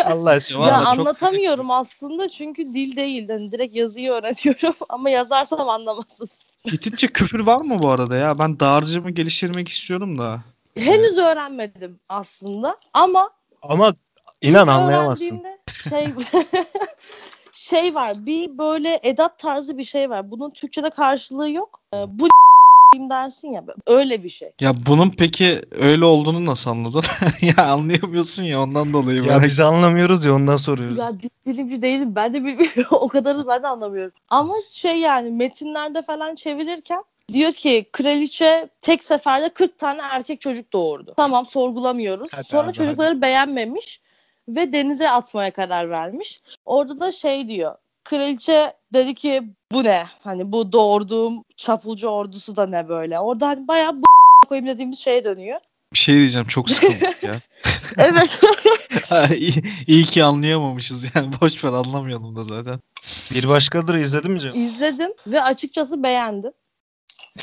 [0.04, 0.66] Allah aşkına.
[0.66, 3.28] Ya Vallahi çok- anlatamıyorum aslında çünkü dil değil.
[3.28, 6.42] Yani direkt yazıyı öğreniyorum ama yazarsam anlamazsınız.
[6.72, 8.38] Hititçe küfür var mı bu arada ya?
[8.38, 10.40] Ben dağarcığımı geliştirmek istiyorum da.
[10.76, 13.30] Henüz öğrenmedim aslında ama
[13.62, 13.94] Ama
[14.42, 15.42] inan anlayamazsın.
[15.90, 16.08] şey
[17.52, 18.12] şey var.
[18.26, 20.30] Bir böyle edat tarzı bir şey var.
[20.30, 21.80] Bunun Türkçe'de karşılığı yok.
[21.94, 22.28] Ee, bu
[22.98, 24.52] dersin ya öyle bir şey.
[24.60, 27.02] Ya bunun peki öyle olduğunu nasıl anladın?
[27.56, 29.22] ya anlayamıyorsun ya ondan dolayı.
[29.24, 30.98] Ya ben- biz anlamıyoruz ya ondan soruyoruz.
[30.98, 31.12] Ya
[31.46, 32.14] bilimci değilim.
[32.14, 32.84] Ben de bilmiyorum.
[32.90, 34.12] o kadarını ben de anlamıyorum.
[34.28, 40.72] Ama şey yani metinlerde falan çevirirken diyor ki kraliçe tek seferde 40 tane erkek çocuk
[40.72, 41.14] doğurdu.
[41.16, 42.30] Tamam sorgulamıyoruz.
[42.34, 44.00] Hadi Sonra abi, çocukları beğenmemiş
[44.48, 46.40] ve denize atmaya karar vermiş.
[46.64, 47.74] Orada da şey diyor.
[48.10, 49.42] Kraliçe dedi ki
[49.72, 50.06] bu ne?
[50.24, 53.20] Hani bu doğurduğum çapulcu ordusu da ne böyle?
[53.20, 54.06] Orada hani bayağı bu
[54.48, 55.60] koyayım dediğimiz şeye dönüyor.
[55.92, 57.40] Bir şey diyeceğim çok sıkıldık ya.
[57.98, 58.40] Evet.
[59.36, 61.30] iyi, iyi ki anlayamamışız yani.
[61.40, 62.80] Boş ver anlamayalım da zaten.
[63.34, 64.54] Bir başkadır izledin mi Cem?
[64.54, 66.52] İzledim ve açıkçası beğendim.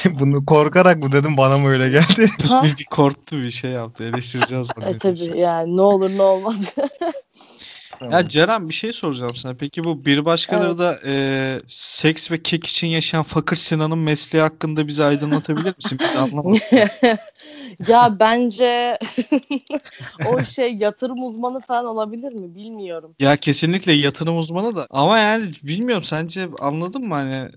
[0.19, 2.30] Bunu korkarak mı dedim bana mı öyle geldi?
[2.49, 2.63] Ha?
[2.63, 4.03] bir, bir korktu bir şey yaptı.
[4.03, 6.56] Eleştireceğiz E tabii yani ne olur ne olmaz.
[8.12, 9.53] Ya Ceren bir şey soracağım sana.
[9.53, 10.77] Peki bu bir başkaları Evet.
[10.79, 11.13] da e,
[11.67, 15.97] seks ve kek için yaşayan Fakir Sinan'ın mesleği hakkında bizi aydınlatabilir misin?
[16.01, 16.62] Biz anlamadık.
[17.88, 18.97] ya bence
[20.31, 23.15] o şey yatırım uzmanı falan olabilir mi bilmiyorum.
[23.19, 24.88] Ya kesinlikle yatırım uzmanı da.
[24.89, 27.51] Ama yani bilmiyorum sence anladın mı hani?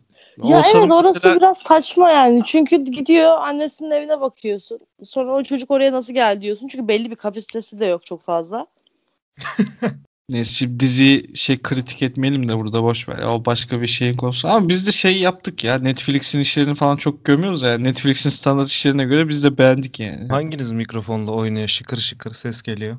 [0.44, 2.44] Ya Olsa evet orası mesela- biraz saçma yani.
[2.44, 4.78] Çünkü gidiyor annesinin evine bakıyorsun.
[5.04, 6.68] Sonra o çocuk oraya nasıl geldi diyorsun.
[6.68, 8.66] Çünkü belli bir kapasitesi de yok çok fazla.
[10.30, 13.18] Neyse şimdi dizi şey kritik etmeyelim de burada boş ver.
[13.18, 14.48] Ya, o başka bir şeyin konusu.
[14.48, 15.78] Ama biz de şey yaptık ya.
[15.78, 17.78] Netflix'in işlerini falan çok gömüyoruz ya.
[17.78, 20.28] Netflix'in standart işlerine göre biz de beğendik yani.
[20.28, 22.96] Hanginiz mikrofonla oynuyor şıkır şıkır ses geliyor?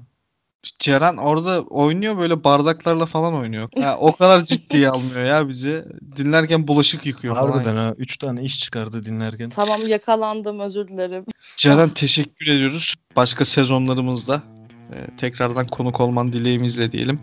[0.79, 3.69] Ceren orada oynuyor böyle bardaklarla falan oynuyor.
[3.75, 5.85] Ya, o kadar ciddiye almıyor ya bizi.
[6.17, 7.51] Dinlerken bulaşık yıkıyor falan.
[7.51, 9.49] Harbiden ha 3 tane iş çıkardı dinlerken.
[9.49, 11.25] Tamam yakalandım özür dilerim.
[11.57, 12.95] Ceren teşekkür ediyoruz.
[13.15, 14.43] Başka sezonlarımızda
[14.91, 17.19] e, tekrardan konuk olman dileğimizle diyelim.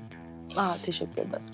[0.57, 1.45] Aa teşekkür ederim.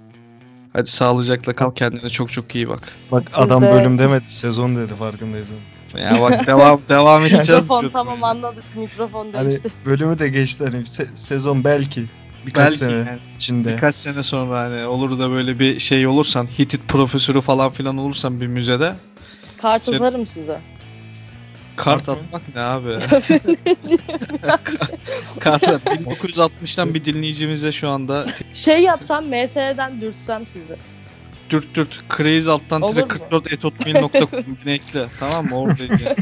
[0.73, 2.93] Hadi sağlıcakla kal kendine çok çok iyi bak.
[3.13, 5.51] Bak Siz adam de- bölüm demedi sezon dedi farkındayız.
[5.99, 7.49] Ya bak devam devam edeceğiz.
[7.49, 8.65] Mikrofon tamam anladık.
[8.77, 9.71] Mikrofon Hani değişti.
[9.87, 12.05] bölümü de geçti hani se- sezon belki
[12.47, 13.69] birkaç Belki sene yani içinde.
[13.73, 18.41] birkaç sene sonra hani olur da böyle bir şey olursan Hitit profesörü falan filan olursan
[18.41, 18.95] bir müzede
[19.63, 20.61] Kart Sen- atarım size.
[21.77, 22.89] Kart atmak ne abi?
[25.41, 30.77] kart 1960'tan bir dinleyicimize şu anda Şey yapsam MS'den dürtsem sizi.
[31.51, 33.09] dürt dürt crazy alttan Olur tire mu?
[33.09, 36.17] 44 etotmail.com ekle tamam mı oradayız yani.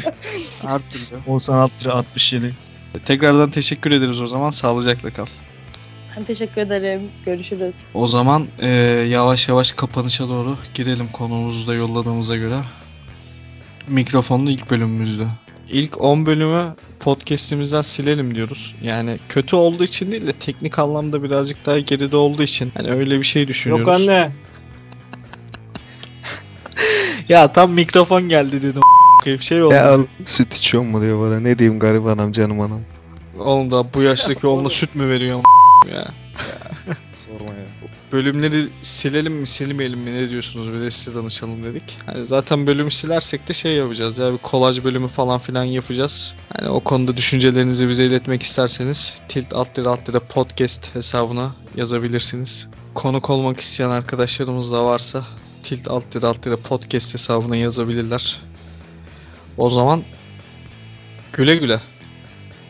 [0.62, 1.20] Her türlü.
[1.26, 2.54] Oğuzhan Altırı 67.
[3.04, 5.26] Tekrardan teşekkür ederiz o zaman sağlıcakla kal.
[6.16, 7.00] Ben teşekkür ederim.
[7.26, 7.76] Görüşürüz.
[7.94, 8.68] O zaman eee,
[9.08, 12.58] yavaş yavaş kapanışa doğru girelim konumuzu da yolladığımıza göre.
[13.88, 15.26] Mikrofonlu ilk bölümümüzde.
[15.72, 18.74] İlk 10 bölümü podcast'imizden silelim diyoruz.
[18.82, 23.18] Yani kötü olduğu için değil de teknik anlamda birazcık daha geride olduğu için hani öyle
[23.18, 23.88] bir şey düşünüyoruz.
[23.88, 24.32] Yok anne.
[27.28, 28.82] Ya tam mikrofon geldi dedim.
[28.82, 29.74] a**ayım, şey oldu.
[29.74, 31.40] Ya al, süt içiyor mu diyor bana.
[31.40, 32.80] Ne diyeyim garip anam canım anam.
[33.38, 35.40] Oğlum da bu yaştaki oğluna süt mü veriyor
[35.92, 36.04] ya?
[38.12, 41.98] bölümleri silelim mi silmeyelim mi ne diyorsunuz bir size danışalım dedik.
[42.06, 46.34] Hani zaten bölümü silersek de şey yapacağız ya bir kolaj bölümü falan filan yapacağız.
[46.58, 52.68] Hani o konuda düşüncelerinizi bize iletmek isterseniz tilt alt lira alt lira podcast hesabına yazabilirsiniz.
[52.94, 55.26] Konuk olmak isteyen arkadaşlarımız da varsa
[55.62, 58.40] tilt alt lira alt lira podcast hesabına yazabilirler.
[59.56, 60.02] O zaman
[61.32, 61.80] güle güle.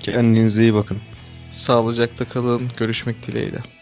[0.01, 0.99] Kendinize iyi bakın.
[1.51, 2.71] Sağlıcakla kalın.
[2.77, 3.82] Görüşmek dileğiyle.